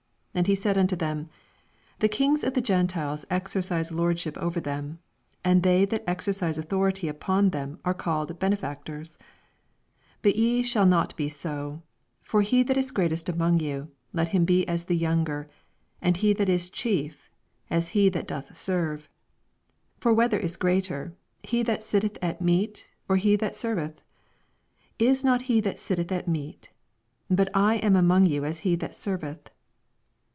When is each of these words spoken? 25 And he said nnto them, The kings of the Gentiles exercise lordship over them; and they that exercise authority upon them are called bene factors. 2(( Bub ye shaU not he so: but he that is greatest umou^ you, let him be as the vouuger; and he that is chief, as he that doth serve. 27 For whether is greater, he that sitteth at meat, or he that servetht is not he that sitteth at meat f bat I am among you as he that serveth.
25 0.33 0.39
And 0.39 0.47
he 0.47 0.55
said 0.55 0.77
nnto 0.77 0.97
them, 0.97 1.29
The 1.99 2.07
kings 2.07 2.41
of 2.45 2.53
the 2.53 2.61
Gentiles 2.61 3.25
exercise 3.29 3.91
lordship 3.91 4.37
over 4.37 4.61
them; 4.61 4.99
and 5.43 5.61
they 5.61 5.83
that 5.83 6.05
exercise 6.09 6.57
authority 6.57 7.09
upon 7.09 7.49
them 7.49 7.81
are 7.83 7.93
called 7.93 8.39
bene 8.39 8.55
factors. 8.55 9.17
2(( 10.23 10.23
Bub 10.23 10.33
ye 10.33 10.63
shaU 10.63 10.85
not 10.85 11.13
he 11.17 11.27
so: 11.27 11.81
but 12.31 12.45
he 12.45 12.63
that 12.63 12.77
is 12.77 12.91
greatest 12.91 13.25
umou^ 13.27 13.59
you, 13.59 13.91
let 14.13 14.29
him 14.29 14.45
be 14.45 14.65
as 14.69 14.85
the 14.85 14.97
vouuger; 14.97 15.49
and 16.01 16.15
he 16.15 16.31
that 16.31 16.47
is 16.47 16.69
chief, 16.69 17.29
as 17.69 17.89
he 17.89 18.07
that 18.07 18.25
doth 18.29 18.55
serve. 18.55 19.09
27 19.99 19.99
For 19.99 20.13
whether 20.13 20.39
is 20.39 20.55
greater, 20.55 21.13
he 21.43 21.61
that 21.61 21.83
sitteth 21.83 22.17
at 22.21 22.39
meat, 22.41 22.89
or 23.09 23.17
he 23.17 23.35
that 23.35 23.51
servetht 23.53 23.97
is 24.97 25.25
not 25.25 25.41
he 25.41 25.59
that 25.59 25.77
sitteth 25.77 26.09
at 26.13 26.25
meat 26.25 26.69
f 27.29 27.35
bat 27.35 27.49
I 27.53 27.75
am 27.75 27.97
among 27.97 28.27
you 28.27 28.45
as 28.45 28.59
he 28.59 28.77
that 28.77 28.95
serveth. 28.95 29.49